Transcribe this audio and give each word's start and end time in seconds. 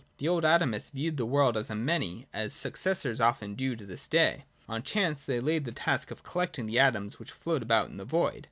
The 0.17 0.27
old 0.27 0.43
Atomists 0.45 0.89
viewed 0.91 1.17
the 1.17 1.27
world 1.27 1.55
as 1.55 1.69
a 1.69 1.75
many, 1.75 2.25
as 2.33 2.55
their 2.55 2.71
successors 2.71 3.21
often 3.21 3.53
do 3.53 3.75
to 3.75 3.85
this 3.85 4.07
day. 4.07 4.45
On 4.67 4.81
chance 4.81 5.23
they 5.23 5.39
laid 5.39 5.63
the 5.63 5.71
task 5.71 6.09
of 6.09 6.23
collecting 6.23 6.65
the 6.65 6.79
atoms 6.79 7.19
which 7.19 7.29
float 7.29 7.61
about 7.61 7.89
in 7.89 7.97
the 7.97 8.05
void. 8.05 8.39